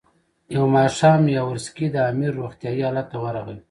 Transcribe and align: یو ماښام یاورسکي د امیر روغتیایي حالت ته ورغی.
یو 0.55 0.65
ماښام 0.75 1.21
یاورسکي 1.37 1.87
د 1.91 1.95
امیر 2.11 2.31
روغتیایي 2.39 2.81
حالت 2.87 3.07
ته 3.11 3.17
ورغی. 3.23 3.57